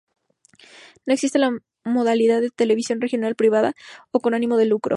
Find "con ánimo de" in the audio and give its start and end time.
4.19-4.65